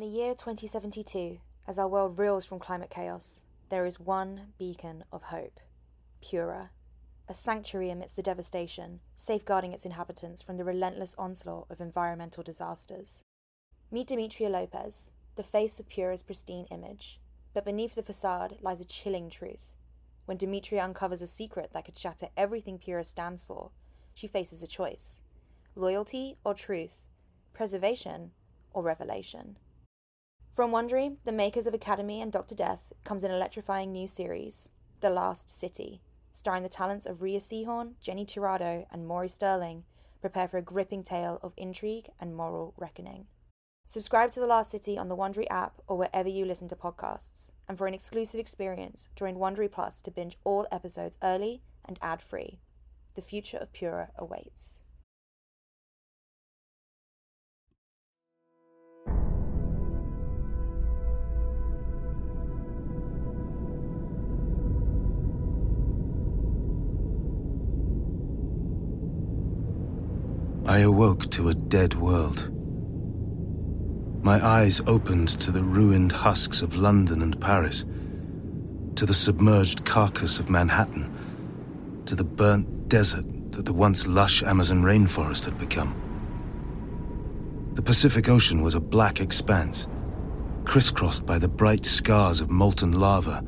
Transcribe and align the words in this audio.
In 0.00 0.06
the 0.06 0.18
year 0.18 0.30
2072, 0.30 1.40
as 1.68 1.78
our 1.78 1.86
world 1.86 2.18
reels 2.18 2.46
from 2.46 2.58
climate 2.58 2.88
chaos, 2.88 3.44
there 3.68 3.84
is 3.84 4.00
one 4.00 4.54
beacon 4.58 5.04
of 5.12 5.24
hope 5.24 5.60
Pura, 6.22 6.70
a 7.28 7.34
sanctuary 7.34 7.90
amidst 7.90 8.16
the 8.16 8.22
devastation, 8.22 9.00
safeguarding 9.14 9.74
its 9.74 9.84
inhabitants 9.84 10.40
from 10.40 10.56
the 10.56 10.64
relentless 10.64 11.14
onslaught 11.18 11.66
of 11.68 11.82
environmental 11.82 12.42
disasters. 12.42 13.24
Meet 13.90 14.06
Demetria 14.06 14.48
Lopez, 14.48 15.12
the 15.36 15.42
face 15.42 15.78
of 15.78 15.86
Pura's 15.90 16.22
pristine 16.22 16.64
image, 16.70 17.20
but 17.52 17.66
beneath 17.66 17.94
the 17.94 18.02
facade 18.02 18.56
lies 18.62 18.80
a 18.80 18.86
chilling 18.86 19.28
truth. 19.28 19.74
When 20.24 20.38
Demetria 20.38 20.82
uncovers 20.82 21.20
a 21.20 21.26
secret 21.26 21.74
that 21.74 21.84
could 21.84 21.98
shatter 21.98 22.28
everything 22.38 22.78
Pura 22.78 23.04
stands 23.04 23.44
for, 23.44 23.70
she 24.14 24.26
faces 24.26 24.62
a 24.62 24.66
choice 24.66 25.20
loyalty 25.76 26.38
or 26.42 26.54
truth, 26.54 27.06
preservation 27.52 28.30
or 28.72 28.82
revelation. 28.82 29.58
From 30.52 30.72
Wondery, 30.72 31.16
the 31.24 31.32
makers 31.32 31.68
of 31.68 31.74
Academy 31.74 32.20
and 32.20 32.32
Dr. 32.32 32.56
Death, 32.56 32.92
comes 33.04 33.22
an 33.22 33.30
electrifying 33.30 33.92
new 33.92 34.08
series, 34.08 34.68
The 35.00 35.08
Last 35.08 35.48
City, 35.48 36.02
starring 36.32 36.64
the 36.64 36.68
talents 36.68 37.06
of 37.06 37.22
Rhea 37.22 37.38
Seehorn, 37.38 37.94
Jenny 38.00 38.26
Tirado, 38.26 38.84
and 38.90 39.06
Maury 39.06 39.28
Sterling. 39.28 39.84
Prepare 40.20 40.48
for 40.48 40.58
a 40.58 40.62
gripping 40.62 41.04
tale 41.04 41.38
of 41.42 41.54
intrigue 41.56 42.08
and 42.20 42.34
moral 42.34 42.74
reckoning. 42.76 43.26
Subscribe 43.86 44.32
to 44.32 44.40
The 44.40 44.46
Last 44.46 44.72
City 44.72 44.98
on 44.98 45.08
the 45.08 45.16
Wondery 45.16 45.46
app 45.50 45.80
or 45.86 45.96
wherever 45.96 46.28
you 46.28 46.44
listen 46.44 46.68
to 46.68 46.76
podcasts. 46.76 47.52
And 47.68 47.78
for 47.78 47.86
an 47.86 47.94
exclusive 47.94 48.40
experience, 48.40 49.08
join 49.14 49.36
Wondery 49.36 49.70
Plus 49.70 50.02
to 50.02 50.10
binge 50.10 50.36
all 50.42 50.66
episodes 50.72 51.16
early 51.22 51.62
and 51.84 51.96
ad-free. 52.02 52.58
The 53.14 53.22
future 53.22 53.56
of 53.56 53.72
Pura 53.72 54.10
awaits. 54.18 54.82
I 70.70 70.78
awoke 70.78 71.28
to 71.32 71.48
a 71.48 71.54
dead 71.54 71.94
world. 71.94 72.48
My 74.22 74.38
eyes 74.46 74.80
opened 74.86 75.30
to 75.40 75.50
the 75.50 75.64
ruined 75.64 76.12
husks 76.12 76.62
of 76.62 76.76
London 76.76 77.22
and 77.22 77.40
Paris, 77.40 77.84
to 78.94 79.04
the 79.04 79.12
submerged 79.12 79.84
carcass 79.84 80.38
of 80.38 80.48
Manhattan, 80.48 81.12
to 82.06 82.14
the 82.14 82.22
burnt 82.22 82.88
desert 82.88 83.24
that 83.50 83.64
the 83.64 83.72
once 83.72 84.06
lush 84.06 84.44
Amazon 84.44 84.84
rainforest 84.84 85.44
had 85.44 85.58
become. 85.58 85.92
The 87.74 87.82
Pacific 87.82 88.28
Ocean 88.28 88.62
was 88.62 88.76
a 88.76 88.80
black 88.80 89.20
expanse, 89.20 89.88
crisscrossed 90.64 91.26
by 91.26 91.38
the 91.38 91.48
bright 91.48 91.84
scars 91.84 92.40
of 92.40 92.48
molten 92.48 92.92
lava. 92.92 93.42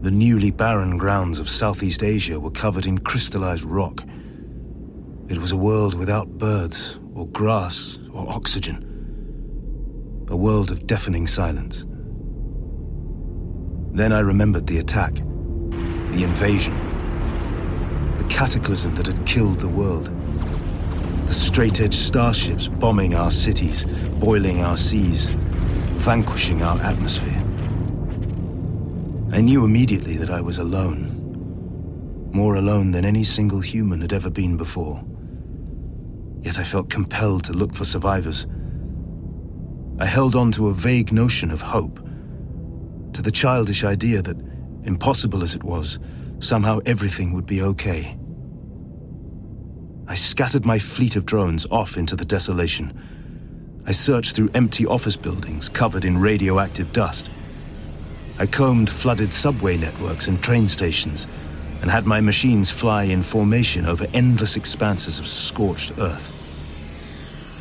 The 0.00 0.10
newly 0.10 0.50
barren 0.50 0.98
grounds 0.98 1.38
of 1.38 1.48
Southeast 1.48 2.02
Asia 2.02 2.40
were 2.40 2.50
covered 2.50 2.86
in 2.86 2.98
crystallized 2.98 3.62
rock. 3.62 4.02
It 5.26 5.38
was 5.38 5.52
a 5.52 5.56
world 5.56 5.94
without 5.94 6.28
birds, 6.36 7.00
or 7.14 7.26
grass, 7.28 7.98
or 8.12 8.28
oxygen. 8.28 10.26
A 10.28 10.36
world 10.36 10.70
of 10.70 10.86
deafening 10.86 11.26
silence. 11.26 11.86
Then 13.94 14.12
I 14.12 14.18
remembered 14.18 14.66
the 14.66 14.78
attack, 14.78 15.14
the 15.14 16.24
invasion, 16.24 16.74
the 18.18 18.24
cataclysm 18.24 18.96
that 18.96 19.06
had 19.06 19.24
killed 19.24 19.60
the 19.60 19.68
world. 19.68 20.10
The 21.26 21.32
straight 21.32 21.80
edge 21.80 21.96
starships 21.96 22.68
bombing 22.68 23.14
our 23.14 23.30
cities, 23.30 23.84
boiling 24.20 24.60
our 24.60 24.76
seas, 24.76 25.28
vanquishing 25.96 26.60
our 26.60 26.78
atmosphere. 26.82 27.42
I 29.32 29.40
knew 29.40 29.64
immediately 29.64 30.18
that 30.18 30.28
I 30.28 30.42
was 30.42 30.58
alone. 30.58 31.12
More 32.32 32.56
alone 32.56 32.90
than 32.90 33.06
any 33.06 33.24
single 33.24 33.60
human 33.60 34.02
had 34.02 34.12
ever 34.12 34.28
been 34.28 34.58
before. 34.58 35.02
Yet 36.44 36.58
I 36.58 36.64
felt 36.64 36.90
compelled 36.90 37.42
to 37.44 37.54
look 37.54 37.74
for 37.74 37.86
survivors. 37.86 38.46
I 39.98 40.04
held 40.04 40.36
on 40.36 40.52
to 40.52 40.68
a 40.68 40.74
vague 40.74 41.10
notion 41.10 41.50
of 41.50 41.62
hope, 41.62 42.06
to 43.14 43.22
the 43.22 43.30
childish 43.30 43.82
idea 43.82 44.20
that, 44.20 44.36
impossible 44.84 45.42
as 45.42 45.54
it 45.54 45.64
was, 45.64 45.98
somehow 46.40 46.80
everything 46.84 47.32
would 47.32 47.46
be 47.46 47.62
okay. 47.62 48.18
I 50.06 50.14
scattered 50.14 50.66
my 50.66 50.78
fleet 50.78 51.16
of 51.16 51.24
drones 51.24 51.66
off 51.70 51.96
into 51.96 52.14
the 52.14 52.26
desolation. 52.26 52.92
I 53.86 53.92
searched 53.92 54.36
through 54.36 54.50
empty 54.52 54.84
office 54.84 55.16
buildings 55.16 55.70
covered 55.70 56.04
in 56.04 56.18
radioactive 56.18 56.92
dust. 56.92 57.30
I 58.38 58.44
combed 58.44 58.90
flooded 58.90 59.32
subway 59.32 59.78
networks 59.78 60.28
and 60.28 60.42
train 60.42 60.68
stations 60.68 61.26
and 61.80 61.90
had 61.90 62.06
my 62.06 62.20
machines 62.20 62.70
fly 62.70 63.04
in 63.04 63.22
formation 63.22 63.86
over 63.86 64.06
endless 64.14 64.56
expanses 64.56 65.18
of 65.18 65.26
scorched 65.26 65.92
earth. 65.98 66.32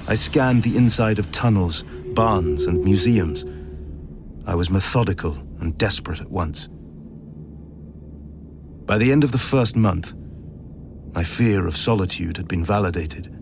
I 0.07 0.15
scanned 0.15 0.63
the 0.63 0.75
inside 0.75 1.19
of 1.19 1.31
tunnels, 1.31 1.83
barns, 2.13 2.65
and 2.65 2.83
museums. 2.83 3.45
I 4.45 4.55
was 4.55 4.69
methodical 4.69 5.37
and 5.59 5.77
desperate 5.77 6.19
at 6.19 6.29
once. 6.29 6.67
By 8.85 8.97
the 8.97 9.11
end 9.11 9.23
of 9.23 9.31
the 9.31 9.37
first 9.37 9.77
month, 9.77 10.13
my 11.13 11.23
fear 11.23 11.67
of 11.67 11.77
solitude 11.77 12.37
had 12.37 12.47
been 12.47 12.65
validated. 12.65 13.33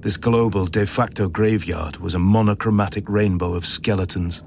This 0.00 0.16
global 0.16 0.66
de 0.66 0.86
facto 0.86 1.28
graveyard 1.28 1.98
was 1.98 2.14
a 2.14 2.18
monochromatic 2.18 3.06
rainbow 3.08 3.52
of 3.52 3.66
skeletons, 3.66 4.42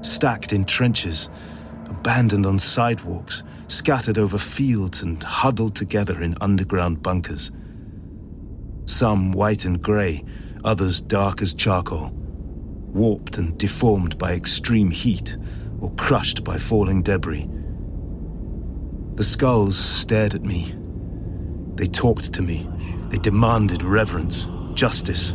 stacked 0.00 0.52
in 0.52 0.64
trenches, 0.64 1.28
abandoned 1.88 2.46
on 2.46 2.58
sidewalks, 2.58 3.42
scattered 3.68 4.18
over 4.18 4.38
fields, 4.38 5.02
and 5.02 5.22
huddled 5.22 5.74
together 5.74 6.22
in 6.22 6.36
underground 6.40 7.02
bunkers. 7.02 7.50
Some 8.86 9.32
white 9.32 9.64
and 9.64 9.82
grey, 9.82 10.24
others 10.64 11.00
dark 11.00 11.42
as 11.42 11.54
charcoal, 11.54 12.10
warped 12.12 13.38
and 13.38 13.58
deformed 13.58 14.18
by 14.18 14.32
extreme 14.32 14.90
heat 14.90 15.36
or 15.80 15.90
crushed 15.92 16.44
by 16.44 16.58
falling 16.58 17.02
debris. 17.02 17.48
The 19.14 19.24
skulls 19.24 19.76
stared 19.76 20.34
at 20.34 20.42
me. 20.42 20.74
They 21.74 21.86
talked 21.86 22.32
to 22.34 22.42
me. 22.42 22.68
They 23.08 23.18
demanded 23.18 23.82
reverence, 23.82 24.46
justice, 24.74 25.32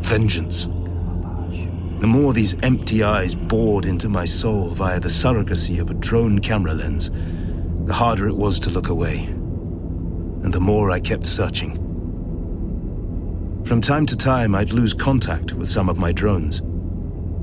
vengeance. 0.00 0.68
The 2.00 2.06
more 2.06 2.34
these 2.34 2.54
empty 2.62 3.02
eyes 3.02 3.34
bored 3.34 3.86
into 3.86 4.10
my 4.10 4.26
soul 4.26 4.68
via 4.70 5.00
the 5.00 5.08
surrogacy 5.08 5.80
of 5.80 5.90
a 5.90 5.94
drone 5.94 6.40
camera 6.40 6.74
lens, 6.74 7.10
the 7.86 7.94
harder 7.94 8.28
it 8.28 8.36
was 8.36 8.60
to 8.60 8.70
look 8.70 8.88
away. 8.88 9.24
And 10.42 10.52
the 10.52 10.60
more 10.60 10.90
I 10.90 11.00
kept 11.00 11.24
searching. 11.24 11.82
From 13.64 13.80
time 13.80 14.04
to 14.06 14.16
time, 14.16 14.54
I'd 14.54 14.72
lose 14.72 14.92
contact 14.92 15.54
with 15.54 15.70
some 15.70 15.88
of 15.88 15.96
my 15.96 16.12
drones. 16.12 16.60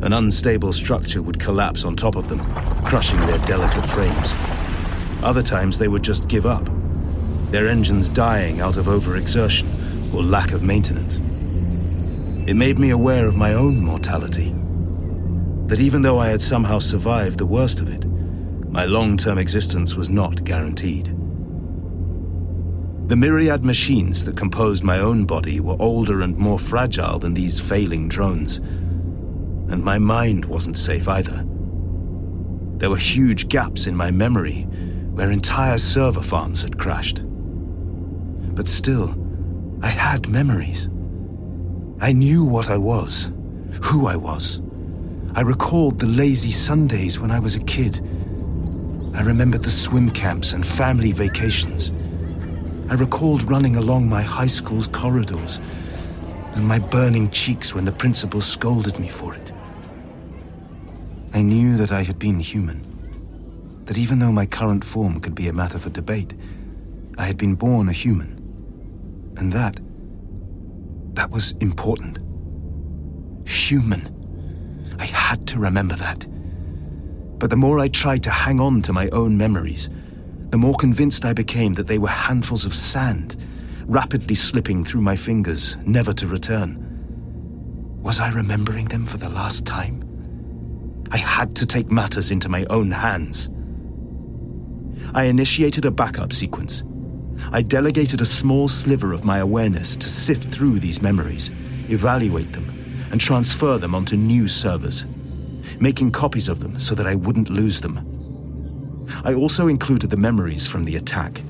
An 0.04 0.14
unstable 0.14 0.72
structure 0.72 1.22
would 1.22 1.40
collapse 1.40 1.84
on 1.84 1.96
top 1.96 2.16
of 2.16 2.30
them, 2.30 2.40
crushing 2.86 3.20
their 3.22 3.40
delicate 3.40 3.90
frames. 3.90 4.34
Other 5.24 5.42
times 5.42 5.80
they 5.80 5.88
would 5.88 6.04
just 6.04 6.28
give 6.28 6.46
up, 6.46 6.70
their 7.50 7.68
engines 7.68 8.08
dying 8.08 8.62
out 8.62 8.78
of 8.78 8.86
overexertion 8.86 10.14
or 10.14 10.22
lack 10.22 10.52
of 10.52 10.62
maintenance. 10.62 11.20
It 12.46 12.56
made 12.56 12.78
me 12.78 12.90
aware 12.90 13.26
of 13.26 13.38
my 13.38 13.54
own 13.54 13.80
mortality. 13.80 14.54
That 15.68 15.80
even 15.80 16.02
though 16.02 16.20
I 16.20 16.28
had 16.28 16.42
somehow 16.42 16.80
survived 16.80 17.40
the 17.40 17.46
worst 17.46 17.80
of 17.80 17.88
it, 17.90 18.06
my 18.70 18.84
long 18.84 19.16
term 19.16 19.38
existence 19.38 19.96
was 19.96 20.10
not 20.10 20.44
guaranteed. 20.44 21.06
The 23.08 23.16
myriad 23.16 23.64
machines 23.64 24.26
that 24.26 24.36
composed 24.36 24.84
my 24.84 25.00
own 25.00 25.26
body 25.26 25.62
were 25.62 25.78
older 25.80 26.22
and 26.22 26.38
more 26.38 26.60
fragile 26.60 27.20
than 27.20 27.34
these 27.34 27.62
failing 27.62 28.10
drones. 28.10 28.58
And 28.58 29.82
my 29.82 29.98
mind 29.98 30.44
wasn't 30.44 30.78
safe 30.78 31.08
either. 31.08 31.46
There 32.78 32.90
were 32.90 32.98
huge 32.98 33.48
gaps 33.48 33.88
in 33.88 33.96
my 33.96 34.12
memory 34.12 34.64
where 35.14 35.32
entire 35.32 35.78
server 35.78 36.22
farms 36.22 36.62
had 36.62 36.78
crashed. 36.78 37.24
But 38.54 38.68
still, 38.68 39.16
I 39.82 39.88
had 39.88 40.28
memories. 40.28 40.90
I 42.04 42.12
knew 42.12 42.44
what 42.44 42.70
I 42.70 42.76
was, 42.76 43.32
who 43.82 44.08
I 44.08 44.18
was. 44.18 44.62
I 45.36 45.40
recalled 45.40 46.00
the 46.00 46.08
lazy 46.10 46.52
Sundays 46.52 47.18
when 47.18 47.32
I 47.32 47.40
was 47.40 47.56
a 47.56 47.64
kid. 47.64 48.02
I 49.16 49.22
remembered 49.22 49.64
the 49.64 49.70
swim 49.70 50.12
camps 50.12 50.52
and 50.52 50.68
family 50.68 51.14
vacations. 51.14 51.94
I 52.90 52.96
recalled 52.96 53.44
running 53.44 53.78
along 53.78 54.10
my 54.10 54.22
high 54.22 54.48
school's 54.48 54.86
corridors 54.86 55.62
and 56.56 56.68
my 56.68 56.78
burning 56.78 57.30
cheeks 57.30 57.74
when 57.74 57.86
the 57.86 57.94
principal 57.94 58.42
scolded 58.42 59.00
me 59.00 59.08
for 59.08 59.34
it. 59.34 59.54
I 61.34 61.42
knew 61.42 61.78
that 61.78 61.94
I 61.94 62.04
had 62.04 62.20
been 62.20 62.42
human. 62.42 62.84
That 63.86 63.98
even 63.98 64.20
though 64.20 64.34
my 64.34 64.46
current 64.46 64.84
form 64.84 65.22
could 65.22 65.36
be 65.36 65.48
a 65.48 65.54
matter 65.54 65.80
for 65.80 65.90
debate, 65.90 66.34
I 67.18 67.24
had 67.24 67.38
been 67.38 67.56
born 67.56 67.88
a 67.88 67.94
human. 67.94 68.42
And 69.38 69.54
that. 69.54 69.80
That 71.14 71.32
was 71.32 71.52
important. 71.60 72.20
Human. 73.48 74.10
I 75.00 75.06
had 75.06 75.48
to 75.48 75.60
remember 75.60 75.96
that. 75.96 76.26
But 77.40 77.50
the 77.50 77.58
more 77.58 77.80
I 77.80 77.88
tried 77.88 78.24
to 78.24 78.30
hang 78.30 78.60
on 78.60 78.82
to 78.84 78.94
my 78.94 79.10
own 79.10 79.38
memories, 79.38 79.90
the 80.50 80.58
more 80.58 80.76
convinced 80.76 81.26
I 81.26 81.34
became 81.34 81.74
that 81.74 81.88
they 81.88 81.98
were 81.98 82.10
handfuls 82.10 82.64
of 82.64 82.76
sand, 82.76 83.36
rapidly 83.86 84.36
slipping 84.36 84.86
through 84.86 85.02
my 85.02 85.16
fingers, 85.16 85.76
never 85.86 86.14
to 86.14 86.28
return. 86.28 86.78
Was 88.02 88.20
I 88.20 88.32
remembering 88.32 88.86
them 88.86 89.06
for 89.06 89.18
the 89.18 89.30
last 89.30 89.66
time? 89.66 90.04
I 91.12 91.18
had 91.18 91.56
to 91.58 91.66
take 91.66 91.92
matters 91.92 92.32
into 92.32 92.50
my 92.50 92.66
own 92.70 92.92
hands. 92.92 93.50
I 95.14 95.26
initiated 95.26 95.86
a 95.86 95.92
backup 95.92 96.34
sequence. 96.34 96.84
I 97.52 97.62
delegated 97.62 98.22
a 98.22 98.26
small 98.26 98.68
sliver 98.68 99.14
of 99.14 99.24
my 99.24 99.40
awareness 99.40 99.96
to 99.98 100.10
sift 100.10 100.44
through 100.44 100.80
these 100.80 101.02
memories, 101.02 101.50
evaluate 101.90 102.52
them, 102.52 102.70
and 103.12 103.22
transfer 103.22 103.78
them 103.78 103.94
onto 103.94 104.18
new 104.18 104.48
servers, 104.48 105.06
making 105.80 106.12
copies 106.12 106.48
of 106.48 106.60
them 106.60 106.80
so 106.80 106.96
that 106.96 107.08
I 107.08 107.16
wouldn't 107.16 107.50
lose 107.50 107.82
them. 107.82 108.10
I 109.24 109.34
also 109.34 109.68
included 109.68 110.10
the 110.10 110.18
memories 110.18 110.66
from 110.66 110.84
the 110.84 110.96
attack, 110.96 111.42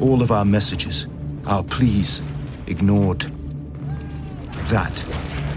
all 0.00 0.22
of 0.22 0.30
our 0.30 0.44
messages, 0.44 1.06
our 1.46 1.62
pleas, 1.62 2.22
ignored. 2.66 3.30
That, 4.68 4.94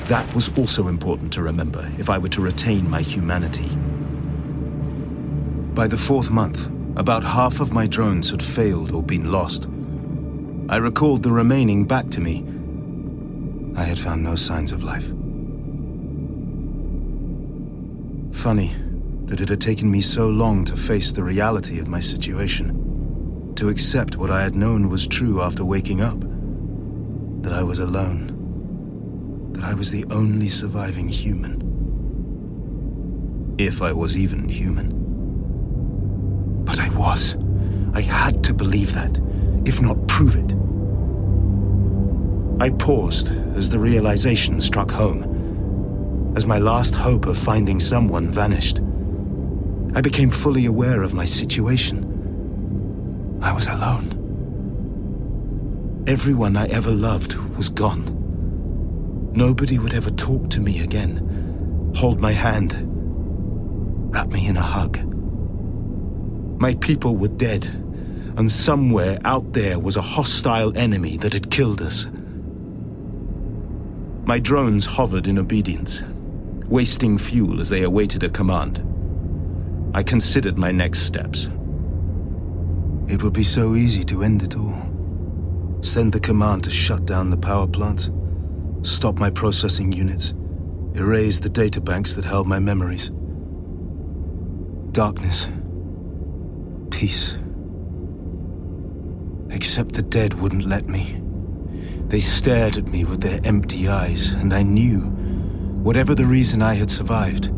that 0.08 0.34
was 0.36 0.56
also 0.58 0.88
important 0.88 1.32
to 1.34 1.42
remember 1.42 1.90
if 1.98 2.10
I 2.10 2.18
were 2.18 2.30
to 2.30 2.42
retain 2.42 2.90
my 2.90 3.02
humanity. 3.02 3.70
By 5.74 5.88
the 5.88 5.98
fourth 5.98 6.30
month, 6.30 6.70
about 6.98 7.24
half 7.24 7.60
of 7.60 7.72
my 7.72 7.86
drones 7.86 8.32
had 8.32 8.42
failed 8.42 8.92
or 8.92 9.04
been 9.04 9.32
lost. 9.32 9.70
I 10.68 10.78
recalled 10.78 11.22
the 11.22 11.32
remaining 11.32 11.86
back 11.86 12.10
to 12.10 12.20
me. 12.20 12.44
I 13.80 13.84
had 13.84 14.00
found 14.00 14.24
no 14.24 14.36
signs 14.36 14.72
of 14.72 14.84
life. 14.84 15.08
Funny 18.36 18.76
that 19.26 19.42
it 19.42 19.50
had 19.50 19.62
taken 19.62 19.92
me 19.92 20.02
so 20.02 20.28
long 20.28 20.66
to 20.66 20.76
face 20.76 21.12
the 21.12 21.22
reality 21.22 21.80
of 21.80 21.88
my 21.88 22.00
situation, 22.00 23.54
to 23.56 23.70
accept 23.70 24.16
what 24.18 24.32
I 24.32 24.42
had 24.42 24.56
known 24.56 24.90
was 24.90 25.06
true 25.08 25.42
after 25.42 25.64
waking 25.64 26.02
up 26.02 26.20
that 27.44 27.54
I 27.54 27.62
was 27.62 27.78
alone, 27.78 29.52
that 29.54 29.64
I 29.64 29.76
was 29.76 29.92
the 29.92 30.06
only 30.10 30.48
surviving 30.48 31.10
human. 31.10 31.62
If 33.60 33.84
I 33.84 33.94
was 33.94 34.18
even 34.18 34.50
human. 34.50 34.97
Was. 36.98 37.38
I 37.94 38.02
had 38.02 38.44
to 38.46 38.54
believe 38.54 38.94
that, 38.94 39.20
if 39.66 39.82
not 39.82 40.08
prove 40.08 40.36
it. 40.36 40.54
I 42.60 42.72
paused 42.72 43.30
as 43.56 43.70
the 43.70 43.80
realization 43.80 44.60
struck 44.60 44.90
home, 44.90 46.34
as 46.36 46.46
my 46.46 46.58
last 46.58 46.96
hope 46.96 47.28
of 47.28 47.38
finding 47.38 47.80
someone 47.80 48.32
vanished. 48.32 48.80
I 49.96 50.02
became 50.02 50.32
fully 50.32 50.66
aware 50.66 51.04
of 51.04 51.14
my 51.14 51.26
situation. 51.26 53.38
I 53.42 53.54
was 53.54 53.68
alone. 53.68 54.14
Everyone 56.08 56.58
I 56.58 56.66
ever 56.68 56.92
loved 56.92 57.36
was 57.58 57.70
gone. 57.70 58.16
Nobody 59.34 59.78
would 59.78 59.94
ever 59.94 60.10
talk 60.10 60.50
to 60.50 60.60
me 60.60 60.80
again, 60.80 61.94
hold 61.96 62.20
my 62.20 62.32
hand, 62.32 62.76
wrap 64.12 64.30
me 64.30 64.48
in 64.48 64.58
a 64.58 64.62
hug. 64.62 64.98
My 66.60 66.74
people 66.76 67.16
were 67.16 67.28
dead, 67.28 67.66
and 68.36 68.52
somewhere 68.52 69.20
out 69.26 69.54
there 69.54 69.78
was 69.78 69.96
a 69.96 70.02
hostile 70.02 70.76
enemy 70.76 71.18
that 71.18 71.34
had 71.34 71.52
killed 71.52 71.84
us. 71.84 72.08
My 74.26 74.40
drones 74.40 74.88
hovered 74.88 75.28
in 75.28 75.38
obedience, 75.38 76.02
wasting 76.66 77.20
fuel 77.20 77.62
as 77.62 77.70
they 77.70 77.84
awaited 77.84 78.24
a 78.24 78.30
command. 78.30 78.84
I 79.94 80.02
considered 80.02 80.58
my 80.58 80.72
next 80.72 81.02
steps. 81.02 81.46
It 83.08 83.22
would 83.22 83.34
be 83.34 83.44
so 83.44 83.76
easy 83.76 84.04
to 84.06 84.24
end 84.24 84.42
it 84.42 84.58
all. 84.58 84.82
Send 85.82 86.12
the 86.12 86.20
command 86.20 86.64
to 86.64 86.72
shut 86.72 87.06
down 87.06 87.30
the 87.30 87.38
power 87.38 87.68
plants, 87.68 88.10
stop 88.82 89.20
my 89.20 89.30
processing 89.30 89.92
units, 89.92 90.34
erase 90.96 91.40
the 91.40 91.52
databanks 91.52 92.16
that 92.16 92.26
held 92.26 92.48
my 92.48 92.58
memories. 92.58 93.12
Darkness 94.92 95.50
peace. 96.98 97.38
Except 99.52 99.92
the 99.94 100.02
dead 100.02 100.34
wouldn't 100.34 100.66
let 100.66 100.88
me. 100.88 101.22
They 102.08 102.20
stared 102.20 102.76
at 102.76 102.88
me 102.88 103.06
with 103.06 103.22
their 103.22 103.40
empty 103.44 103.88
eyes, 103.88 104.34
and 104.34 104.52
I 104.52 104.64
knew, 104.64 105.02
whatever 105.84 106.16
the 106.16 106.26
reason 106.26 106.64
I 106.64 106.74
had 106.74 106.90
survived, 106.90 107.54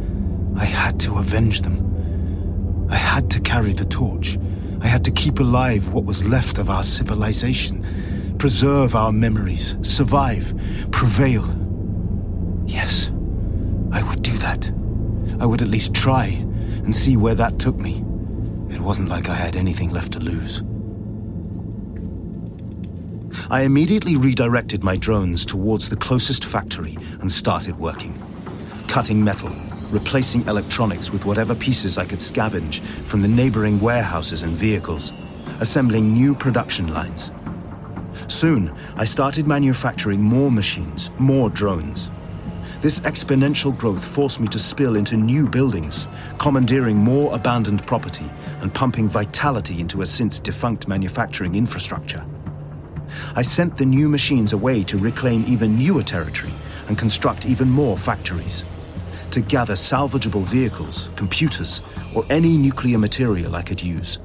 I 0.58 0.66
had 0.66 1.00
to 1.02 1.20
avenge 1.20 1.62
them. 1.62 2.88
I 2.90 2.98
had 2.98 3.30
to 3.30 3.40
carry 3.40 3.72
the 3.72 3.86
torch. 3.86 4.38
I 4.82 4.88
had 4.88 5.06
to 5.06 5.12
keep 5.12 5.40
alive 5.40 5.88
what 5.94 6.04
was 6.04 6.28
left 6.28 6.58
of 6.58 6.70
our 6.70 6.84
civilization, 6.84 8.36
preserve 8.40 8.94
our 8.94 9.14
memories, 9.14 9.74
survive, 9.84 10.54
prevail. 10.92 11.46
Yes, 12.66 13.10
I 13.94 14.04
would 14.04 14.22
do 14.22 14.38
that. 14.40 14.70
I 15.40 15.46
would 15.46 15.62
at 15.62 15.70
least 15.70 15.94
try 15.94 16.26
and 16.84 16.94
see 16.94 17.16
where 17.16 17.36
that 17.36 17.58
took 17.58 17.78
me. 17.78 18.04
Wasn't 18.90 19.08
like 19.08 19.30
I 19.30 19.36
had 19.36 19.56
anything 19.56 19.92
left 19.92 20.14
to 20.14 20.20
lose. 20.20 20.64
I 23.52 23.62
immediately 23.62 24.16
redirected 24.16 24.84
my 24.84 24.98
drones 24.98 25.46
towards 25.46 25.90
the 25.90 25.96
closest 25.96 26.44
factory 26.44 26.98
and 27.22 27.32
started 27.32 27.78
working. 27.78 28.20
Cutting 28.88 29.24
metal, 29.24 29.52
replacing 29.92 30.48
electronics 30.48 31.12
with 31.12 31.24
whatever 31.24 31.54
pieces 31.54 32.00
I 32.00 32.06
could 32.06 32.18
scavenge 32.18 32.82
from 32.82 33.22
the 33.22 33.28
neighboring 33.28 33.80
warehouses 33.80 34.42
and 34.42 34.58
vehicles, 34.58 35.14
assembling 35.60 36.12
new 36.12 36.34
production 36.34 36.88
lines. 36.92 37.30
Soon, 38.28 38.76
I 38.96 39.06
started 39.06 39.46
manufacturing 39.46 40.20
more 40.20 40.52
machines, 40.52 41.12
more 41.20 41.52
drones. 41.52 42.10
This 42.82 43.02
exponential 43.02 43.78
growth 43.78 44.06
forced 44.06 44.40
me 44.40 44.48
to 44.48 44.58
spill 44.58 44.96
into 44.96 45.18
new 45.18 45.50
buildings, 45.50 46.08
commandeering 46.38 46.96
more 46.96 47.36
abandoned 47.36 47.86
property 47.86 48.24
and 48.62 48.74
pumping 48.74 49.10
vitality 49.10 49.82
into 49.82 50.02
a 50.02 50.06
since 50.06 50.40
defunct 50.40 50.88
manufacturing 50.88 51.56
infrastructure. 51.56 52.26
I 53.36 53.42
sent 53.42 53.76
the 53.76 53.84
new 53.84 54.08
machines 54.08 54.54
away 54.54 54.86
to 54.86 54.98
reclaim 54.98 55.44
even 55.46 55.78
newer 55.78 56.04
territory 56.04 56.54
and 56.88 56.98
construct 56.98 57.46
even 57.46 57.70
more 57.70 57.98
factories. 57.98 58.64
To 59.32 59.42
gather 59.42 59.74
salvageable 59.74 60.46
vehicles, 60.46 61.10
computers, 61.18 61.82
or 62.16 62.26
any 62.30 62.56
nuclear 62.56 62.98
material 62.98 63.58
I 63.58 63.62
could 63.62 63.84
use. 63.84 64.20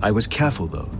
I 0.00 0.12
was 0.12 0.28
careful 0.28 0.68
though. 0.68 0.90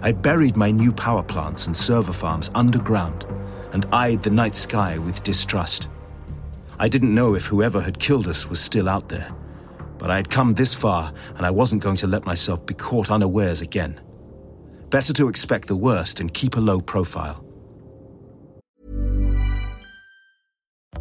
I 0.00 0.10
buried 0.10 0.56
my 0.56 0.72
new 0.72 0.92
power 0.92 1.22
plants 1.22 1.68
and 1.68 1.76
server 1.76 2.12
farms 2.12 2.50
underground 2.52 3.26
and 3.72 3.86
eyed 3.92 4.22
the 4.22 4.30
night 4.30 4.54
sky 4.54 4.98
with 4.98 5.22
distrust. 5.22 5.88
I 6.78 6.88
didn't 6.88 7.14
know 7.14 7.34
if 7.34 7.46
whoever 7.46 7.80
had 7.80 7.98
killed 7.98 8.28
us 8.28 8.48
was 8.48 8.60
still 8.60 8.88
out 8.88 9.08
there, 9.08 9.32
but 9.98 10.10
I 10.10 10.16
had 10.16 10.30
come 10.30 10.54
this 10.54 10.74
far 10.74 11.12
and 11.36 11.46
I 11.46 11.50
wasn't 11.50 11.82
going 11.82 11.96
to 11.96 12.06
let 12.06 12.26
myself 12.26 12.64
be 12.66 12.74
caught 12.74 13.10
unawares 13.10 13.60
again. 13.60 14.00
Better 14.90 15.12
to 15.14 15.28
expect 15.28 15.68
the 15.68 15.76
worst 15.76 16.20
and 16.20 16.32
keep 16.32 16.56
a 16.56 16.60
low 16.60 16.80
profile. 16.80 17.44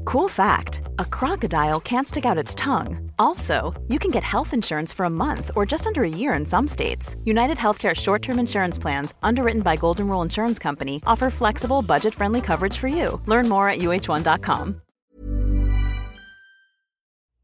Cool 0.05 0.27
fact 0.27 0.81
a 1.01 1.05
crocodile 1.05 1.79
can't 1.79 2.07
stick 2.07 2.25
out 2.25 2.37
its 2.37 2.53
tongue. 2.55 3.11
Also, 3.17 3.73
you 3.87 3.97
can 3.97 4.11
get 4.11 4.23
health 4.23 4.53
insurance 4.53 4.93
for 4.93 5.05
a 5.05 5.09
month 5.09 5.49
or 5.55 5.65
just 5.65 5.87
under 5.87 6.03
a 6.03 6.09
year 6.21 6.33
in 6.33 6.45
some 6.45 6.67
states. 6.67 7.15
United 7.25 7.57
Healthcare 7.57 7.95
short 7.95 8.21
term 8.21 8.39
insurance 8.39 8.79
plans, 8.79 9.13
underwritten 9.23 9.61
by 9.61 9.75
Golden 9.75 10.07
Rule 10.07 10.21
Insurance 10.21 10.59
Company, 10.59 11.01
offer 11.05 11.29
flexible, 11.29 11.81
budget 11.81 12.13
friendly 12.13 12.41
coverage 12.41 12.77
for 12.77 12.87
you. 12.87 13.19
Learn 13.25 13.49
more 13.49 13.67
at 13.67 13.79
uh1.com. 13.79 14.81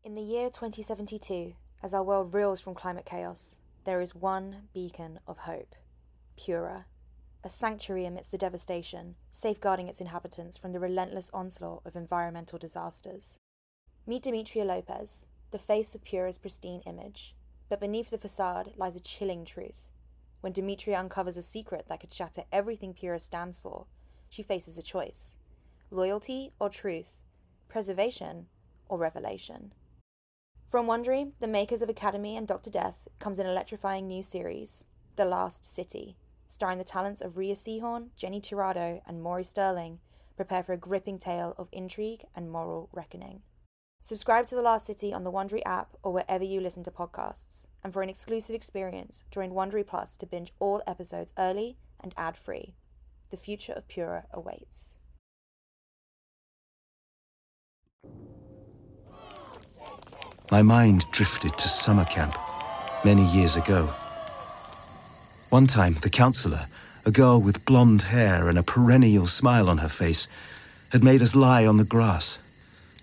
In 0.04 0.16
the 0.16 0.22
year 0.22 0.46
2072, 0.50 1.54
as 1.84 1.94
our 1.94 2.04
world 2.04 2.34
reels 2.34 2.62
from 2.62 2.76
climate 2.76 3.06
chaos, 3.06 3.60
there 3.86 4.02
is 4.02 4.16
one 4.16 4.68
beacon 4.74 5.20
of 5.28 5.40
hope 5.40 5.76
Pura, 6.38 6.86
a 7.44 7.50
sanctuary 7.50 8.06
amidst 8.06 8.32
the 8.32 8.38
devastation, 8.38 9.16
safeguarding 9.32 9.88
its 9.88 10.02
inhabitants 10.02 10.58
from 10.58 10.74
the 10.74 10.80
relentless 10.80 11.30
onslaught 11.34 11.82
of 11.86 11.96
environmental 11.96 12.60
disasters. 12.60 13.40
Meet 14.10 14.24
Demetria 14.24 14.64
Lopez, 14.64 15.28
the 15.52 15.60
face 15.60 15.94
of 15.94 16.02
Pura's 16.02 16.38
pristine 16.38 16.82
image. 16.86 17.36
But 17.68 17.82
beneath 17.82 18.10
the 18.10 18.18
facade 18.18 18.72
lies 18.78 18.96
a 18.96 19.02
chilling 19.02 19.44
truth. 19.44 19.90
When 20.40 20.54
Demetria 20.54 20.98
uncovers 20.98 21.36
a 21.36 21.42
secret 21.42 21.88
that 21.90 22.00
could 22.00 22.14
shatter 22.14 22.44
everything 22.50 22.94
Pura 22.94 23.20
stands 23.20 23.60
for, 23.60 23.86
she 24.30 24.44
faces 24.44 24.78
a 24.78 24.82
choice 24.82 25.36
loyalty 25.92 26.54
or 26.58 26.70
truth, 26.70 27.22
preservation 27.68 28.48
or 28.88 28.98
revelation. 28.98 29.74
From 30.70 30.88
Wondery, 30.88 31.34
the 31.42 31.48
makers 31.48 31.82
of 31.82 31.90
Academy 31.90 32.38
and 32.38 32.48
Dr. 32.48 32.70
Death, 32.70 33.10
comes 33.20 33.40
an 33.40 33.46
electrifying 33.46 34.08
new 34.08 34.24
series, 34.24 34.86
The 35.18 35.26
Last 35.26 35.66
City, 35.66 36.16
starring 36.48 36.78
the 36.78 36.86
talents 36.86 37.20
of 37.20 37.38
Rhea 37.38 37.56
Seehorn, 37.56 38.12
Jenny 38.16 38.40
Tirado, 38.40 39.02
and 39.06 39.22
Maury 39.22 39.44
Sterling. 39.44 40.00
Prepare 40.38 40.64
for 40.64 40.72
a 40.72 40.78
gripping 40.78 41.18
tale 41.20 41.54
of 41.58 41.68
intrigue 41.74 42.24
and 42.34 42.50
moral 42.50 42.88
reckoning. 42.94 43.42
Subscribe 44.02 44.46
to 44.46 44.56
The 44.56 44.62
Last 44.62 44.86
City 44.86 45.14
on 45.14 45.24
the 45.24 45.32
Wondery 45.32 45.62
app 45.66 45.90
or 46.02 46.14
wherever 46.14 46.44
you 46.44 46.62
listen 46.62 46.84
to 46.84 46.92
podcasts. 46.92 47.68
And 47.84 47.92
for 47.92 48.02
an 48.02 48.10
exclusive 48.10 48.56
experience, 48.56 49.26
join 49.32 49.52
Wondery 49.52 49.86
Plus 49.86 50.16
to 50.18 50.26
binge 50.26 50.54
all 50.60 50.82
episodes 50.88 51.34
early 51.38 51.78
and 52.00 52.14
ad-free. 52.16 52.76
The 53.30 53.38
future 53.38 53.74
of 53.74 53.88
Pura 53.90 54.26
awaits. 54.32 54.98
My 60.50 60.62
mind 60.62 61.06
drifted 61.12 61.58
to 61.58 61.68
summer 61.68 62.06
camp 62.06 62.38
many 63.04 63.26
years 63.26 63.58
ago. 63.58 63.94
One 65.50 65.68
time, 65.68 65.98
the 66.02 66.10
counselor, 66.10 66.68
a 67.06 67.12
girl 67.12 67.42
with 67.42 67.66
blonde 67.66 68.04
hair 68.04 68.48
and 68.48 68.58
a 68.58 68.64
perennial 68.64 69.26
smile 69.26 69.70
on 69.70 69.80
her 69.80 69.90
face, 69.90 70.28
had 70.94 71.04
made 71.04 71.22
us 71.22 71.36
lie 71.36 71.66
on 71.66 71.76
the 71.76 71.84
grass, 71.84 72.40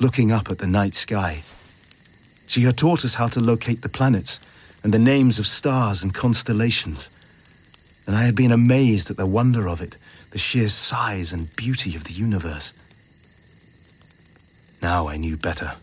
looking 0.00 0.32
up 0.32 0.50
at 0.50 0.58
the 0.58 0.66
night 0.66 0.94
sky. 0.94 1.42
She 2.46 2.62
had 2.62 2.76
taught 2.76 3.04
us 3.04 3.14
how 3.14 3.28
to 3.28 3.40
locate 3.40 3.82
the 3.82 3.88
planets 3.88 4.40
and 4.82 4.92
the 4.92 4.98
names 4.98 5.38
of 5.38 5.46
stars 5.46 6.02
and 6.02 6.12
constellations. 6.12 7.08
And 8.06 8.14
I 8.16 8.24
had 8.24 8.34
been 8.34 8.52
amazed 8.52 9.10
at 9.10 9.16
the 9.16 9.26
wonder 9.26 9.68
of 9.68 9.80
it, 9.80 9.96
the 10.30 10.38
sheer 10.38 10.68
size 10.68 11.32
and 11.32 11.54
beauty 11.56 11.96
of 11.96 12.04
the 12.04 12.12
universe. 12.12 12.72
Now 14.82 15.08
I 15.08 15.16
knew 15.16 15.36
better. 15.36 15.74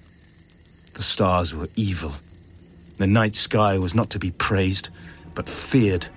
The 0.94 1.04
stars 1.04 1.56
were 1.56 1.70
evil. 1.76 2.14
The 2.98 3.08
night 3.08 3.34
sky 3.34 3.78
was 3.80 3.96
not 3.96 4.10
to 4.12 4.20
be 4.20 4.32
praised, 4.32 4.90
but 5.34 5.50
feared. 5.50 6.08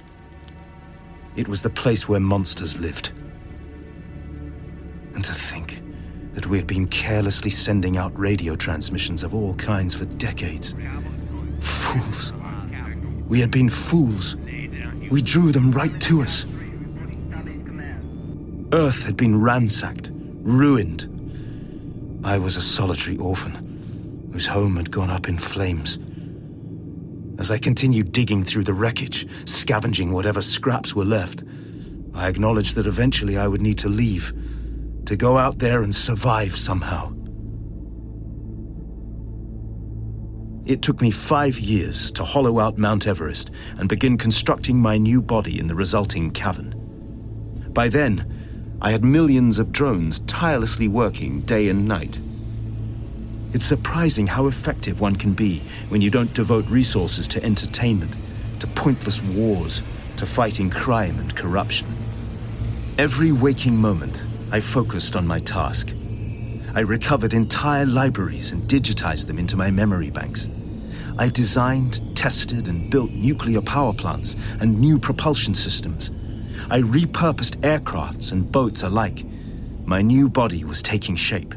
It 1.36 1.48
was 1.48 1.62
the 1.62 1.70
place 1.70 2.06
where 2.06 2.20
monsters 2.20 2.78
lived. 2.78 3.12
And 5.14 5.24
to 5.24 5.32
think 5.32 5.80
that 6.34 6.46
we 6.46 6.56
had 6.56 6.66
been 6.66 6.86
carelessly 6.88 7.50
sending 7.50 7.96
out 7.96 8.16
radio 8.18 8.56
transmissions 8.56 9.22
of 9.22 9.34
all 9.34 9.54
kinds 9.54 9.94
for 9.94 10.04
decades. 10.04 10.74
Fools. 11.60 12.32
We 13.28 13.40
had 13.40 13.50
been 13.50 13.70
fools. 13.70 14.36
We 15.10 15.22
drew 15.22 15.52
them 15.52 15.70
right 15.72 15.98
to 16.02 16.22
us. 16.22 16.46
Earth 18.72 19.04
had 19.04 19.16
been 19.16 19.40
ransacked, 19.40 20.10
ruined. 20.12 21.10
I 22.24 22.38
was 22.38 22.56
a 22.56 22.60
solitary 22.60 23.16
orphan 23.18 24.30
whose 24.32 24.46
home 24.46 24.76
had 24.76 24.90
gone 24.90 25.10
up 25.10 25.28
in 25.28 25.38
flames. 25.38 25.98
As 27.38 27.50
I 27.50 27.58
continued 27.58 28.10
digging 28.10 28.44
through 28.44 28.64
the 28.64 28.72
wreckage, 28.72 29.28
scavenging 29.44 30.12
whatever 30.12 30.40
scraps 30.40 30.94
were 30.94 31.04
left, 31.04 31.44
I 32.14 32.28
acknowledged 32.28 32.76
that 32.76 32.86
eventually 32.86 33.36
I 33.36 33.46
would 33.46 33.62
need 33.62 33.78
to 33.78 33.88
leave, 33.88 34.32
to 35.06 35.16
go 35.16 35.38
out 35.38 35.58
there 35.58 35.82
and 35.82 35.94
survive 35.94 36.56
somehow. 36.56 37.12
It 40.66 40.80
took 40.80 41.02
me 41.02 41.10
five 41.10 41.60
years 41.60 42.10
to 42.12 42.24
hollow 42.24 42.58
out 42.58 42.78
Mount 42.78 43.06
Everest 43.06 43.50
and 43.76 43.86
begin 43.88 44.16
constructing 44.16 44.78
my 44.78 44.96
new 44.96 45.20
body 45.20 45.58
in 45.58 45.66
the 45.66 45.74
resulting 45.74 46.30
cavern. 46.30 46.74
By 47.74 47.88
then, 47.88 48.78
I 48.80 48.90
had 48.90 49.04
millions 49.04 49.58
of 49.58 49.72
drones 49.72 50.20
tirelessly 50.20 50.88
working 50.88 51.40
day 51.40 51.68
and 51.68 51.86
night. 51.86 52.18
It's 53.52 53.64
surprising 53.64 54.26
how 54.26 54.46
effective 54.46 55.00
one 55.00 55.16
can 55.16 55.34
be 55.34 55.62
when 55.88 56.00
you 56.00 56.10
don't 56.10 56.32
devote 56.32 56.66
resources 56.66 57.28
to 57.28 57.44
entertainment, 57.44 58.16
to 58.60 58.66
pointless 58.66 59.22
wars, 59.22 59.82
to 60.16 60.26
fighting 60.26 60.70
crime 60.70 61.18
and 61.18 61.34
corruption. 61.36 61.86
Every 62.96 63.32
waking 63.32 63.76
moment, 63.76 64.22
I 64.54 64.60
focused 64.60 65.16
on 65.16 65.26
my 65.26 65.40
task. 65.40 65.92
I 66.76 66.80
recovered 66.82 67.34
entire 67.34 67.86
libraries 67.86 68.52
and 68.52 68.62
digitized 68.68 69.26
them 69.26 69.36
into 69.36 69.56
my 69.56 69.68
memory 69.68 70.10
banks. 70.10 70.48
I 71.18 71.28
designed, 71.28 72.16
tested, 72.16 72.68
and 72.68 72.88
built 72.88 73.10
nuclear 73.10 73.60
power 73.60 73.92
plants 73.92 74.36
and 74.60 74.78
new 74.78 75.00
propulsion 75.00 75.54
systems. 75.54 76.12
I 76.70 76.82
repurposed 76.82 77.56
aircrafts 77.62 78.30
and 78.30 78.52
boats 78.52 78.84
alike. 78.84 79.26
My 79.86 80.02
new 80.02 80.28
body 80.28 80.62
was 80.62 80.82
taking 80.82 81.16
shape. 81.16 81.56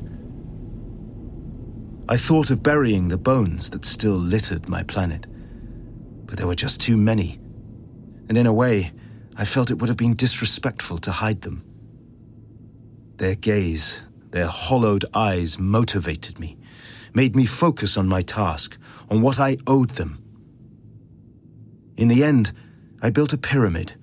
I 2.09 2.17
thought 2.17 2.49
of 2.49 2.63
burying 2.63 3.09
the 3.09 3.17
bones 3.19 3.69
that 3.69 3.85
still 3.85 4.17
littered 4.17 4.67
my 4.67 4.81
planet, 4.81 5.27
but 6.25 6.39
there 6.39 6.47
were 6.47 6.55
just 6.55 6.81
too 6.81 6.97
many. 6.97 7.39
And 8.27 8.39
in 8.39 8.47
a 8.47 8.53
way, 8.53 8.91
I 9.35 9.45
felt 9.45 9.69
it 9.69 9.77
would 9.77 9.89
have 9.89 9.97
been 9.97 10.15
disrespectful 10.15 10.97
to 10.97 11.11
hide 11.11 11.43
them. 11.43 11.63
Their 13.17 13.35
gaze, 13.35 14.01
their 14.31 14.47
hollowed 14.47 15.05
eyes 15.13 15.57
motivated 15.57 16.39
me, 16.39 16.57
made 17.13 17.35
me 17.35 17.45
focus 17.45 17.97
on 17.97 18.07
my 18.07 18.21
task, 18.21 18.77
on 19.09 19.21
what 19.21 19.39
I 19.39 19.57
owed 19.65 19.91
them. 19.91 20.23
In 21.97 22.09
the 22.09 22.23
end, 22.23 22.51
I 23.01 23.09
built 23.09 23.33
a 23.33 23.37
pyramid 23.37 23.95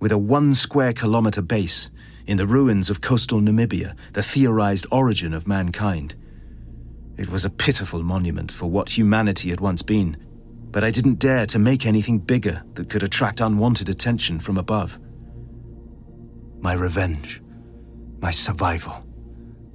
with 0.00 0.10
a 0.10 0.18
one 0.18 0.54
square 0.54 0.92
kilometer 0.92 1.42
base 1.42 1.90
in 2.26 2.38
the 2.38 2.46
ruins 2.46 2.90
of 2.90 3.00
coastal 3.00 3.40
Namibia, 3.40 3.94
the 4.14 4.22
theorized 4.22 4.86
origin 4.90 5.34
of 5.34 5.46
mankind. 5.46 6.14
It 7.16 7.28
was 7.28 7.44
a 7.44 7.50
pitiful 7.50 8.02
monument 8.02 8.50
for 8.50 8.66
what 8.66 8.96
humanity 8.96 9.50
had 9.50 9.60
once 9.60 9.82
been, 9.82 10.16
but 10.70 10.82
I 10.82 10.90
didn't 10.90 11.18
dare 11.18 11.46
to 11.46 11.58
make 11.58 11.86
anything 11.86 12.18
bigger 12.18 12.62
that 12.74 12.88
could 12.88 13.02
attract 13.02 13.40
unwanted 13.40 13.88
attention 13.88 14.40
from 14.40 14.58
above. 14.58 14.98
My 16.60 16.74
revenge, 16.74 17.40
my 18.26 18.32
survival, 18.32 19.06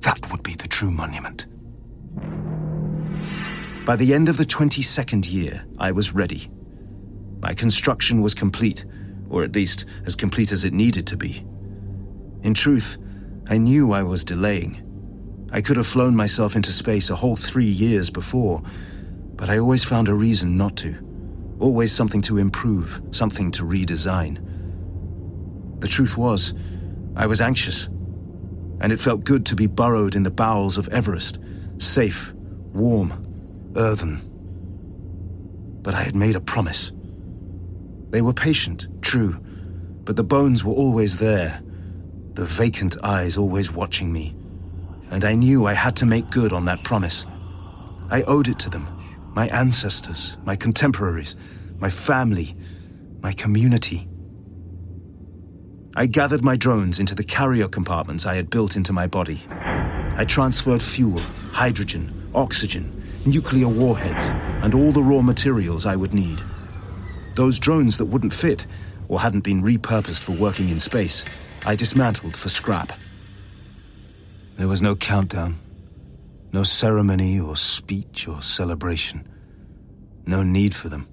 that 0.02 0.30
would 0.30 0.44
be 0.44 0.56
the 0.56 0.68
true 0.68 0.92
monument. 0.92 1.46
By 3.86 3.96
the 3.96 4.14
end 4.14 4.28
of 4.28 4.36
the 4.36 4.44
22nd 4.44 5.32
year, 5.32 5.64
I 5.80 5.94
was 5.94 6.14
ready. 6.14 6.52
My 7.40 7.54
construction 7.54 8.20
was 8.22 8.34
complete, 8.34 8.84
or 9.30 9.46
at 9.46 9.56
least 9.56 9.86
as 10.06 10.18
complete 10.18 10.52
as 10.52 10.66
it 10.66 10.74
needed 10.74 11.08
to 11.08 11.16
be. 11.16 11.48
In 12.42 12.54
truth, 12.54 12.98
I 13.48 13.58
knew 13.58 13.94
I 13.94 14.04
was 14.04 14.26
delaying. 14.26 14.84
I 15.54 15.62
could 15.62 15.78
have 15.78 15.88
flown 15.88 16.14
myself 16.14 16.58
into 16.58 16.74
space 16.74 17.10
a 17.10 17.16
whole 17.16 17.38
three 17.38 17.72
years 17.86 18.10
before, 18.10 18.62
but 19.38 19.50
I 19.50 19.60
always 19.60 19.86
found 19.86 20.10
a 20.10 20.14
reason 20.14 20.58
not 20.58 20.76
to. 20.84 20.94
Always 21.62 21.94
something 21.94 22.22
to 22.24 22.38
improve, 22.38 23.02
something 23.12 23.50
to 23.52 23.64
redesign. 23.64 24.44
The 25.80 25.88
truth 25.88 26.18
was, 26.18 26.54
I 27.16 27.28
was 27.28 27.40
anxious, 27.40 27.88
and 28.82 28.92
it 28.92 29.00
felt 29.00 29.24
good 29.24 29.46
to 29.46 29.56
be 29.56 29.68
burrowed 29.68 30.16
in 30.16 30.24
the 30.24 30.32
bowels 30.32 30.78
of 30.78 30.90
Everest, 30.90 31.40
safe, 31.78 32.34
warm, 32.74 33.74
earthen. 33.78 34.20
But 35.82 35.94
I 35.94 36.04
had 36.04 36.16
made 36.16 36.36
a 36.36 36.42
promise. 36.42 36.92
They 38.10 38.22
were 38.22 38.34
patient, 38.34 38.88
true, 39.02 39.40
but 40.04 40.18
the 40.18 40.24
bones 40.24 40.66
were 40.66 40.74
always 40.74 41.18
there, 41.18 41.62
the 42.34 42.46
vacant 42.46 42.98
eyes 43.04 43.38
always 43.38 43.72
watching 43.72 44.12
me 44.12 44.36
and 45.12 45.26
I 45.26 45.36
knew 45.36 45.68
I 45.68 45.74
had 45.74 45.98
to 45.98 46.06
make 46.06 46.30
good 46.30 46.54
on 46.54 46.66
that 46.66 46.84
promise. 46.84 47.26
I 48.10 48.24
owed 48.24 48.48
it 48.48 48.58
to 48.60 48.70
them, 48.70 48.88
my 49.36 49.50
ancestors, 49.50 50.38
my 50.46 50.56
contemporaries, 50.56 51.36
my 51.78 51.90
family, 51.90 52.56
my 53.22 53.34
community. 53.34 54.08
I 55.94 56.06
gathered 56.06 56.42
my 56.42 56.56
drones 56.56 57.02
into 57.02 57.16
the 57.16 57.24
carrier 57.24 57.68
compartments 57.68 58.26
I 58.26 58.36
had 58.36 58.50
built 58.50 58.78
into 58.78 58.94
my 58.94 59.08
body. 59.08 59.44
I 59.50 60.24
transferred 60.26 60.82
fuel, 60.82 61.20
hydrogen, 61.52 62.30
oxygen, 62.34 63.04
nuclear 63.26 63.68
warheads, 63.68 64.26
and 64.64 64.74
all 64.74 64.94
the 64.94 65.04
raw 65.04 65.22
materials 65.22 65.86
I 65.86 65.98
would 65.98 66.14
need. 66.14 66.42
Those 67.36 67.60
drones 67.60 67.98
that 67.98 68.06
wouldn't 68.06 68.34
fit 68.34 68.66
or 69.10 69.20
hadn't 69.20 69.42
been 69.42 69.62
repurposed 69.62 70.22
for 70.22 70.32
working 70.32 70.70
in 70.70 70.80
space, 70.80 71.26
I 71.66 71.76
dismantled 71.76 72.38
for 72.38 72.48
scrap. 72.48 72.94
There 74.56 74.70
was 74.70 74.82
no 74.82 74.96
countdown, 74.96 75.60
no 76.54 76.64
ceremony 76.64 77.38
or 77.38 77.58
speech 77.58 78.30
or 78.30 78.42
celebration. 78.42 79.28
No 80.26 80.42
need 80.42 80.74
for 80.74 80.88
them. 80.88 81.10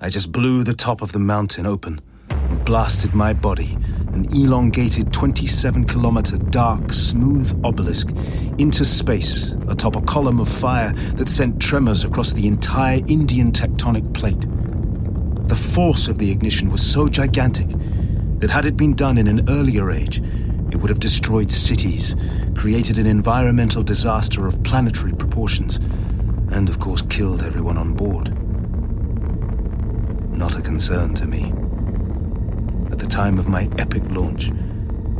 I 0.00 0.10
just 0.10 0.30
blew 0.30 0.62
the 0.62 0.74
top 0.74 1.02
of 1.02 1.10
the 1.10 1.18
mountain 1.18 1.66
open 1.66 2.00
blasted 2.64 3.14
my 3.14 3.32
body 3.32 3.76
an 4.18 4.24
elongated 4.34 5.12
27 5.12 5.84
kilometer 5.84 6.36
dark, 6.36 6.92
smooth 6.92 7.60
obelisk 7.64 8.10
into 8.58 8.84
space 8.84 9.52
atop 9.68 9.94
a 9.94 10.00
column 10.02 10.40
of 10.40 10.48
fire 10.48 10.92
that 11.14 11.28
sent 11.28 11.60
tremors 11.62 12.04
across 12.04 12.32
the 12.32 12.48
entire 12.48 13.00
Indian 13.06 13.52
tectonic 13.52 14.12
plate. 14.14 14.46
The 15.48 15.54
force 15.54 16.08
of 16.08 16.18
the 16.18 16.32
ignition 16.32 16.68
was 16.70 16.84
so 16.84 17.06
gigantic 17.06 17.68
that, 18.40 18.50
had 18.50 18.66
it 18.66 18.76
been 18.76 18.94
done 18.94 19.18
in 19.18 19.28
an 19.28 19.48
earlier 19.48 19.90
age, 19.90 20.18
it 20.72 20.76
would 20.76 20.90
have 20.90 21.00
destroyed 21.00 21.52
cities, 21.52 22.16
created 22.56 22.98
an 22.98 23.06
environmental 23.06 23.84
disaster 23.84 24.48
of 24.48 24.62
planetary 24.64 25.12
proportions, 25.12 25.76
and 26.50 26.68
of 26.68 26.80
course 26.80 27.02
killed 27.02 27.44
everyone 27.44 27.78
on 27.78 27.94
board. 27.94 28.34
Not 30.36 30.58
a 30.58 30.60
concern 30.60 31.14
to 31.14 31.26
me. 31.26 31.52
At 32.98 33.08
the 33.08 33.14
time 33.14 33.38
of 33.38 33.46
my 33.46 33.70
epic 33.78 34.02
launch, 34.08 34.50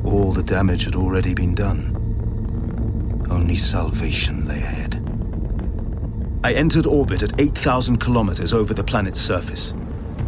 all 0.03 0.33
the 0.33 0.43
damage 0.43 0.83
had 0.83 0.97
already 0.97 1.33
been 1.33 1.55
done. 1.55 1.95
Only 3.31 3.55
salvation 3.55 4.49
lay 4.49 4.57
ahead. 4.57 4.97
I 6.43 6.55
entered 6.55 6.87
orbit 6.87 7.23
at 7.23 7.41
8,000 7.41 7.99
kilometers 7.99 8.53
over 8.53 8.75
the 8.75 8.83
planet's 8.83 9.21
surface. 9.21 9.75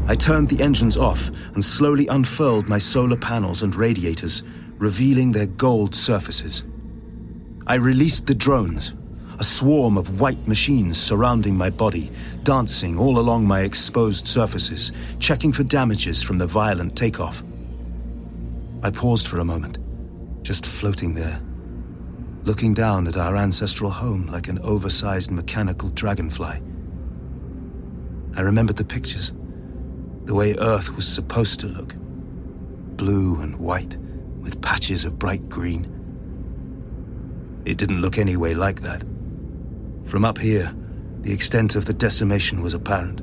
I 0.06 0.14
turned 0.14 0.48
the 0.48 0.62
engines 0.62 0.96
off 0.96 1.32
and 1.54 1.64
slowly 1.64 2.06
unfurled 2.06 2.68
my 2.68 2.78
solar 2.78 3.16
panels 3.16 3.64
and 3.64 3.74
radiators, 3.74 4.44
revealing 4.78 5.32
their 5.32 5.46
gold 5.46 5.92
surfaces. 5.92 6.62
I 7.66 7.74
released 7.74 8.28
the 8.28 8.34
drones, 8.36 8.94
a 9.40 9.44
swarm 9.44 9.96
of 9.96 10.20
white 10.20 10.46
machines 10.46 11.00
surrounding 11.00 11.56
my 11.56 11.70
body, 11.70 12.12
dancing 12.42 12.98
all 12.98 13.18
along 13.18 13.46
my 13.46 13.62
exposed 13.62 14.28
surfaces, 14.28 14.92
checking 15.18 15.50
for 15.50 15.64
damages 15.64 16.22
from 16.22 16.36
the 16.36 16.46
violent 16.46 16.94
takeoff. 16.94 17.42
I 18.82 18.90
paused 18.90 19.26
for 19.26 19.38
a 19.38 19.44
moment, 19.44 19.78
just 20.42 20.66
floating 20.66 21.14
there, 21.14 21.40
looking 22.44 22.74
down 22.74 23.06
at 23.08 23.16
our 23.16 23.34
ancestral 23.34 23.90
home 23.90 24.26
like 24.26 24.48
an 24.48 24.58
oversized 24.58 25.30
mechanical 25.30 25.88
dragonfly. 25.88 26.60
I 28.36 28.40
remembered 28.42 28.76
the 28.76 28.84
pictures, 28.84 29.32
the 30.24 30.34
way 30.34 30.54
Earth 30.56 30.94
was 30.94 31.08
supposed 31.08 31.60
to 31.60 31.66
look 31.66 31.94
blue 32.96 33.40
and 33.40 33.56
white, 33.56 33.96
with 34.42 34.60
patches 34.60 35.06
of 35.06 35.18
bright 35.18 35.48
green. 35.48 35.86
It 37.64 37.78
didn't 37.78 38.02
look 38.02 38.18
any 38.18 38.36
way 38.36 38.52
like 38.52 38.82
that. 38.82 39.02
From 40.04 40.24
up 40.24 40.38
here, 40.38 40.74
the 41.20 41.32
extent 41.32 41.76
of 41.76 41.84
the 41.84 41.92
decimation 41.92 42.62
was 42.62 42.74
apparent. 42.74 43.22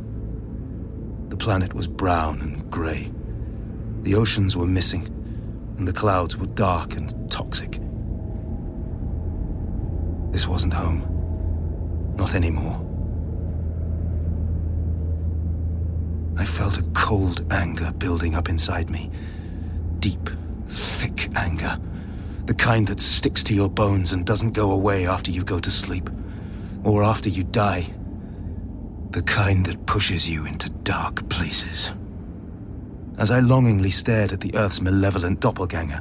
The 1.29 1.37
planet 1.37 1.73
was 1.73 1.87
brown 1.87 2.41
and 2.41 2.69
grey. 2.69 3.11
The 4.03 4.15
oceans 4.15 4.55
were 4.55 4.67
missing, 4.67 5.05
and 5.77 5.87
the 5.87 5.93
clouds 5.93 6.37
were 6.37 6.47
dark 6.47 6.95
and 6.95 7.29
toxic. 7.29 7.79
This 10.31 10.47
wasn't 10.47 10.73
home. 10.73 12.13
Not 12.15 12.35
anymore. 12.35 12.83
I 16.37 16.45
felt 16.45 16.77
a 16.77 16.83
cold 16.91 17.51
anger 17.51 17.91
building 17.91 18.35
up 18.35 18.47
inside 18.47 18.89
me. 18.89 19.09
Deep, 19.99 20.29
thick 20.67 21.29
anger. 21.35 21.75
The 22.45 22.53
kind 22.53 22.87
that 22.87 22.99
sticks 22.99 23.43
to 23.45 23.55
your 23.55 23.69
bones 23.69 24.13
and 24.13 24.25
doesn't 24.25 24.51
go 24.51 24.71
away 24.71 25.07
after 25.07 25.31
you 25.31 25.43
go 25.43 25.59
to 25.59 25.71
sleep 25.71 26.09
or 26.87 27.03
after 27.03 27.27
you 27.27 27.43
die. 27.43 27.85
The 29.09 29.21
kind 29.21 29.65
that 29.65 29.85
pushes 29.85 30.29
you 30.29 30.45
into 30.45 30.69
dark 30.69 31.27
places. 31.27 31.91
As 33.17 33.29
I 33.29 33.39
longingly 33.39 33.89
stared 33.89 34.31
at 34.31 34.39
the 34.39 34.55
Earth's 34.55 34.79
malevolent 34.79 35.41
doppelganger, 35.41 35.99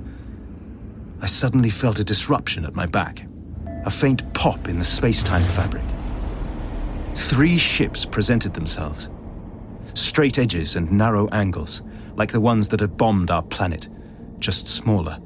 I 1.21 1.27
suddenly 1.27 1.71
felt 1.71 1.99
a 1.99 2.05
disruption 2.05 2.65
at 2.65 2.77
my 2.77 2.87
back, 2.87 3.27
a 3.85 3.91
faint 3.91 4.33
pop 4.33 4.69
in 4.69 4.79
the 4.79 4.85
space 4.85 5.25
time 5.25 5.45
fabric. 5.45 5.85
Three 7.17 7.59
ships 7.59 8.05
presented 8.05 8.55
themselves 8.55 9.11
straight 9.95 10.39
edges 10.39 10.77
and 10.77 10.93
narrow 10.93 11.27
angles, 11.29 11.83
like 12.17 12.31
the 12.31 12.41
ones 12.41 12.69
that 12.69 12.81
had 12.81 12.99
bombed 12.99 13.31
our 13.31 13.43
planet, 13.43 13.89
just 14.39 14.69
smaller. 14.69 15.19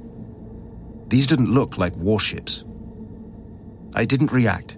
These 1.08 1.26
didn't 1.26 1.52
look 1.52 1.76
like 1.76 1.94
warships. 1.96 2.64
I 3.94 4.04
didn't 4.04 4.30
react. 4.30 4.76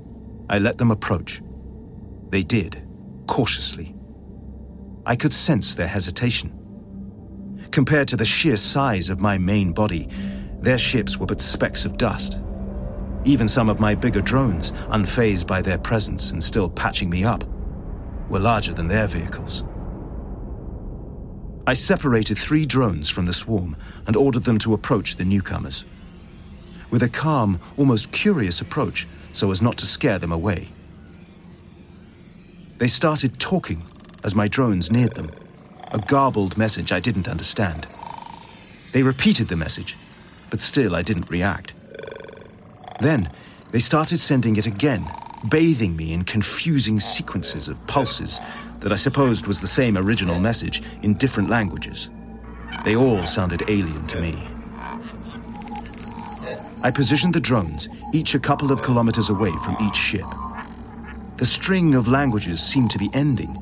I 0.52 0.58
let 0.58 0.76
them 0.76 0.90
approach. 0.90 1.40
They 2.28 2.42
did, 2.42 2.86
cautiously. 3.26 3.96
I 5.06 5.16
could 5.16 5.32
sense 5.32 5.74
their 5.74 5.86
hesitation. 5.86 6.52
Compared 7.70 8.06
to 8.08 8.16
the 8.18 8.26
sheer 8.26 8.56
size 8.56 9.08
of 9.08 9.18
my 9.18 9.38
main 9.38 9.72
body, 9.72 10.10
their 10.60 10.76
ships 10.76 11.16
were 11.16 11.24
but 11.24 11.40
specks 11.40 11.86
of 11.86 11.96
dust. 11.96 12.38
Even 13.24 13.48
some 13.48 13.70
of 13.70 13.80
my 13.80 13.94
bigger 13.94 14.20
drones, 14.20 14.72
unfazed 14.90 15.46
by 15.46 15.62
their 15.62 15.78
presence 15.78 16.32
and 16.32 16.44
still 16.44 16.68
patching 16.68 17.08
me 17.08 17.24
up, 17.24 17.44
were 18.28 18.38
larger 18.38 18.74
than 18.74 18.88
their 18.88 19.06
vehicles. 19.06 19.64
I 21.66 21.72
separated 21.72 22.36
three 22.36 22.66
drones 22.66 23.08
from 23.08 23.24
the 23.24 23.32
swarm 23.32 23.74
and 24.06 24.16
ordered 24.16 24.44
them 24.44 24.58
to 24.58 24.74
approach 24.74 25.16
the 25.16 25.24
newcomers. 25.24 25.86
With 26.90 27.02
a 27.02 27.08
calm, 27.08 27.58
almost 27.78 28.12
curious 28.12 28.60
approach, 28.60 29.06
so 29.32 29.50
as 29.50 29.62
not 29.62 29.76
to 29.78 29.86
scare 29.86 30.18
them 30.18 30.32
away. 30.32 30.68
They 32.78 32.88
started 32.88 33.38
talking 33.38 33.82
as 34.24 34.34
my 34.34 34.48
drones 34.48 34.90
neared 34.90 35.14
them, 35.14 35.30
a 35.92 35.98
garbled 35.98 36.56
message 36.56 36.92
I 36.92 37.00
didn't 37.00 37.28
understand. 37.28 37.86
They 38.92 39.02
repeated 39.02 39.48
the 39.48 39.56
message, 39.56 39.96
but 40.50 40.60
still 40.60 40.94
I 40.94 41.02
didn't 41.02 41.30
react. 41.30 41.74
Then 43.00 43.30
they 43.70 43.78
started 43.78 44.18
sending 44.18 44.56
it 44.56 44.66
again, 44.66 45.10
bathing 45.48 45.96
me 45.96 46.12
in 46.12 46.24
confusing 46.24 47.00
sequences 47.00 47.68
of 47.68 47.84
pulses 47.86 48.40
that 48.80 48.92
I 48.92 48.96
supposed 48.96 49.46
was 49.46 49.60
the 49.60 49.66
same 49.66 49.96
original 49.96 50.38
message 50.38 50.82
in 51.02 51.14
different 51.14 51.48
languages. 51.48 52.10
They 52.84 52.96
all 52.96 53.26
sounded 53.26 53.64
alien 53.68 54.06
to 54.08 54.20
me. 54.20 54.51
I 56.84 56.90
positioned 56.90 57.34
the 57.34 57.40
drones, 57.40 57.88
each 58.12 58.34
a 58.34 58.40
couple 58.40 58.72
of 58.72 58.82
kilometers 58.82 59.28
away 59.30 59.52
from 59.58 59.76
each 59.80 59.96
ship. 59.96 60.26
The 61.36 61.44
string 61.44 61.94
of 61.94 62.08
languages 62.08 62.60
seemed 62.60 62.90
to 62.90 62.98
be 62.98 63.08
ending, 63.14 63.54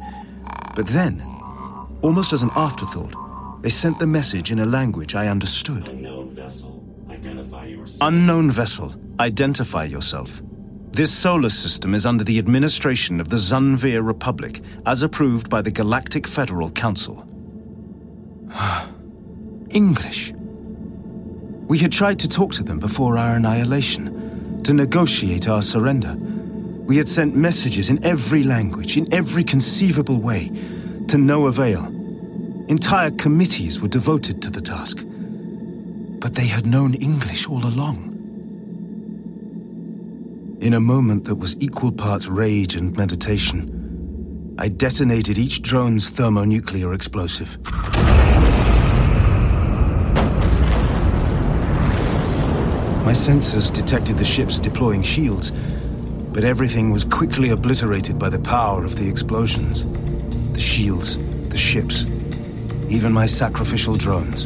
but 0.75 0.87
then, 0.87 1.19
almost 2.03 2.33
as 2.33 2.43
an 2.43 2.51
afterthought, 2.57 3.15
they 3.63 3.69
sent 3.69 3.99
the 3.99 4.07
message 4.07 4.51
in 4.51 4.61
a 4.61 4.65
language 4.65 5.15
I 5.15 5.29
understood. 5.29 5.89
Unknown 5.89 6.35
vessel, 6.35 6.83
identify 7.11 7.67
yourself. 7.67 7.99
Unknown 8.01 8.51
vessel, 8.51 8.95
identify 9.21 9.85
yourself. 9.85 10.43
This 10.93 11.13
solar 11.13 11.51
system 11.51 11.95
is 11.95 12.07
under 12.07 12.25
the 12.25 12.39
administration 12.39 13.21
of 13.21 13.29
the 13.29 13.37
Zunvir 13.37 14.05
Republic, 14.05 14.63
as 14.87 15.03
approved 15.03 15.49
by 15.51 15.63
the 15.63 15.71
Galactic 15.71 16.27
Federal 16.27 16.71
Council. 16.71 17.27
English. 19.71 20.33
We 21.71 21.79
had 21.79 21.93
tried 21.93 22.19
to 22.19 22.29
talk 22.29 22.53
to 22.55 22.65
them 22.65 22.81
before 22.81 23.17
our 23.17 23.37
annihilation, 23.37 24.61
to 24.65 24.75
negotiate 24.75 25.47
our 25.47 25.63
surrender. 25.63 26.17
We 26.17 26.97
had 26.97 27.09
sent 27.09 27.37
messages 27.37 27.91
in 27.91 28.05
every 28.05 28.43
language, 28.43 28.97
in 28.97 29.07
every 29.15 29.45
conceivable 29.45 30.21
way, 30.21 30.49
to 31.07 31.17
no 31.17 31.47
avail. 31.47 31.85
Entire 32.67 33.13
committees 33.13 33.81
were 33.81 33.87
devoted 33.87 34.43
to 34.43 34.51
the 34.51 34.61
task. 34.61 35.07
But 36.19 36.35
they 36.35 36.49
had 36.49 36.67
known 36.67 36.95
English 36.95 37.47
all 37.47 37.65
along. 37.65 38.09
In 40.61 40.75
a 40.75 40.81
moment 40.81 41.27
that 41.27 41.37
was 41.37 41.57
equal 41.61 41.93
parts 41.93 42.27
rage 42.27 42.75
and 42.75 42.97
meditation, 42.97 44.57
I 44.59 44.67
detonated 44.67 45.39
each 45.39 45.63
drone's 45.63 46.11
thermonuclear 46.11 46.93
explosive. 46.95 47.59
My 53.11 53.17
sensors 53.17 53.73
detected 53.75 54.19
the 54.19 54.25
ships 54.25 54.61
deploying 54.61 55.03
shields, 55.03 55.51
but 56.33 56.45
everything 56.45 56.93
was 56.93 57.03
quickly 57.03 57.49
obliterated 57.49 58.21
by 58.21 58.29
the 58.29 58.39
power 58.39 58.85
of 58.85 58.95
the 58.95 59.09
explosions. 59.09 59.85
The 60.53 60.61
shields, 60.61 61.19
the 61.49 61.57
ships, 61.57 62.05
even 62.89 63.13
my 63.13 63.27
sacrificial 63.27 63.97
drones. 63.97 64.45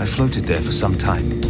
I 0.00 0.06
floated 0.06 0.44
there 0.44 0.62
for 0.62 0.72
some 0.72 0.96
time, 0.96 1.42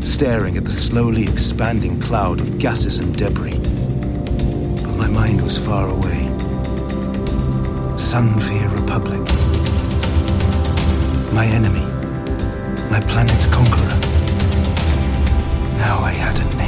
staring 0.00 0.56
at 0.56 0.64
the 0.64 0.70
slowly 0.70 1.24
expanding 1.24 2.00
cloud 2.00 2.40
of 2.40 2.58
gases 2.58 3.00
and 3.00 3.14
debris. 3.14 3.58
But 3.58 4.96
my 4.96 5.08
mind 5.08 5.42
was 5.42 5.58
far 5.58 5.90
away. 5.90 6.24
Sunvir 7.98 8.74
Republic. 8.80 9.20
My 11.34 11.44
enemy. 11.44 11.84
My 12.90 13.00
planet's 13.00 13.44
conqueror. 13.44 14.09
Now 15.80 16.00
I 16.00 16.12
had 16.12 16.38
a 16.38 16.59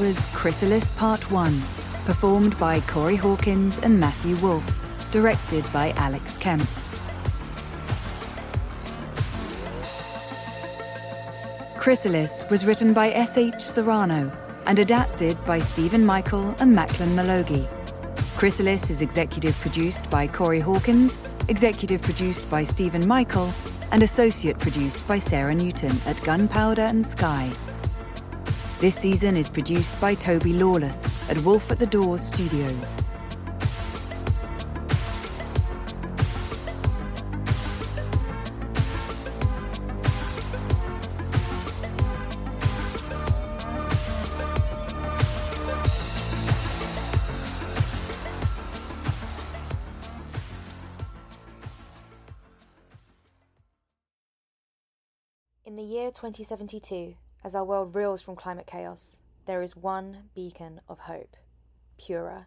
Was 0.00 0.26
Chrysalis 0.32 0.90
Part 0.92 1.30
1, 1.30 1.60
performed 2.04 2.58
by 2.58 2.80
Corey 2.80 3.14
Hawkins 3.14 3.78
and 3.78 4.00
Matthew 4.00 4.34
Wolfe, 4.36 4.68
directed 5.12 5.64
by 5.72 5.90
Alex 5.90 6.36
Kemp. 6.36 6.68
Chrysalis 11.76 12.42
was 12.50 12.66
written 12.66 12.92
by 12.92 13.12
S.H. 13.12 13.60
Serrano 13.60 14.32
and 14.66 14.80
adapted 14.80 15.36
by 15.46 15.60
Stephen 15.60 16.04
Michael 16.04 16.56
and 16.58 16.74
Macklin 16.74 17.10
Malogi. 17.10 17.64
Chrysalis 18.36 18.90
is 18.90 19.00
executive 19.00 19.54
produced 19.60 20.10
by 20.10 20.26
Corey 20.26 20.60
Hawkins, 20.60 21.18
executive 21.48 22.02
produced 22.02 22.50
by 22.50 22.64
Stephen 22.64 23.06
Michael, 23.06 23.54
and 23.92 24.02
associate 24.02 24.58
produced 24.58 25.06
by 25.06 25.20
Sarah 25.20 25.54
Newton 25.54 25.96
at 26.04 26.20
Gunpowder 26.24 26.82
and 26.82 27.06
Sky. 27.06 27.48
This 28.84 28.96
season 28.96 29.34
is 29.38 29.48
produced 29.48 29.98
by 29.98 30.14
Toby 30.14 30.52
Lawless 30.52 31.08
at 31.30 31.38
Wolf 31.38 31.70
at 31.70 31.78
the 31.78 31.86
Doors 31.86 32.20
Studios. 32.20 33.00
In 55.64 55.74
the 55.74 55.82
year 55.82 56.10
2072, 56.10 57.14
as 57.44 57.54
our 57.54 57.64
world 57.64 57.94
reels 57.94 58.22
from 58.22 58.34
climate 58.34 58.66
chaos, 58.66 59.20
there 59.44 59.60
is 59.60 59.76
one 59.76 60.30
beacon 60.34 60.80
of 60.88 61.00
hope 61.00 61.36
Pura, 61.98 62.46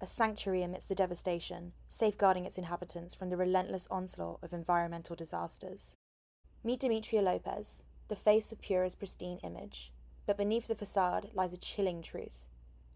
a 0.00 0.06
sanctuary 0.06 0.62
amidst 0.62 0.88
the 0.88 0.94
devastation, 0.94 1.72
safeguarding 1.88 2.46
its 2.46 2.56
inhabitants 2.56 3.14
from 3.14 3.28
the 3.28 3.36
relentless 3.36 3.86
onslaught 3.90 4.40
of 4.42 4.54
environmental 4.54 5.14
disasters. 5.14 5.94
Meet 6.64 6.80
Demetria 6.80 7.20
Lopez, 7.20 7.84
the 8.08 8.16
face 8.16 8.50
of 8.50 8.60
Pura's 8.60 8.94
pristine 8.94 9.38
image. 9.44 9.92
But 10.26 10.38
beneath 10.38 10.66
the 10.66 10.74
facade 10.74 11.30
lies 11.34 11.52
a 11.52 11.58
chilling 11.58 12.02
truth. 12.02 12.46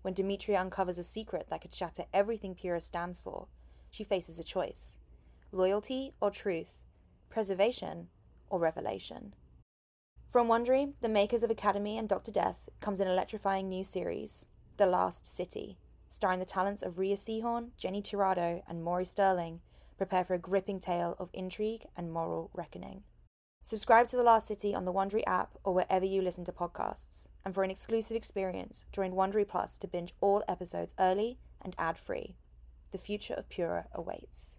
When 0.02 0.14
Demetria 0.14 0.61
uncovers 0.61 0.98
a 0.98 1.04
secret 1.04 1.46
that 1.50 1.61
could 1.61 1.74
shatter 1.74 2.04
everything 2.12 2.54
Pura 2.54 2.80
stands 2.80 3.20
for, 3.20 3.48
she 3.90 4.02
faces 4.02 4.38
a 4.38 4.44
choice 4.44 4.98
loyalty 5.52 6.14
or 6.20 6.30
truth, 6.30 6.83
preservation 7.28 8.09
or 8.50 8.59
revelation. 8.59 9.35
From 10.35 10.49
Wondery, 10.49 10.94
the 11.01 11.09
makers 11.09 11.44
of 11.44 11.51
Academy 11.51 11.97
and 11.97 12.09
Dr. 12.09 12.33
Death, 12.33 12.68
comes 12.81 12.99
an 12.99 13.07
electrifying 13.07 13.68
new 13.68 13.85
series, 13.85 14.47
The 14.79 14.85
Last 14.85 15.25
City, 15.25 15.79
starring 16.09 16.40
the 16.40 16.44
talents 16.44 16.83
of 16.83 16.99
Rhea 16.99 17.14
Seehorn, 17.14 17.70
Jenny 17.77 18.03
Tirado, 18.03 18.61
and 18.66 18.83
Maury 18.83 19.05
Sterling. 19.05 19.61
Prepare 19.97 20.25
for 20.25 20.35
a 20.35 20.38
gripping 20.38 20.81
tale 20.81 21.14
of 21.20 21.31
intrigue 21.33 21.85
and 21.97 22.11
moral 22.11 22.51
reckoning. 22.53 23.05
Subscribe 23.62 24.09
to 24.09 24.16
The 24.16 24.25
Last 24.25 24.49
City 24.49 24.75
on 24.75 24.85
the 24.85 24.92
Wondery 24.92 25.23
app 25.25 25.57
or 25.62 25.73
wherever 25.73 26.05
you 26.05 26.20
listen 26.20 26.44
to 26.47 26.53
podcasts. 26.53 27.29
And 27.44 27.55
for 27.55 27.62
an 27.62 27.70
exclusive 27.70 28.16
experience, 28.16 28.87
join 28.90 29.12
Wondery 29.12 29.47
Plus 29.47 29.79
to 29.79 29.87
binge 29.87 30.14
all 30.20 30.42
episodes 30.49 30.94
early 30.99 31.38
and 31.62 31.77
ad-free. 31.79 32.35
The 32.90 32.99
future 32.99 33.35
of 33.35 33.49
Pura 33.49 33.87
awaits. 33.94 34.59